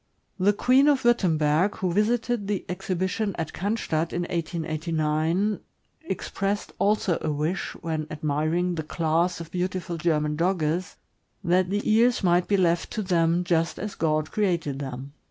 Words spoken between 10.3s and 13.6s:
Dogges, that the ears might be left to them